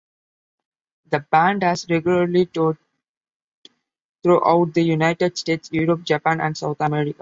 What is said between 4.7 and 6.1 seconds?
the United States, Europe,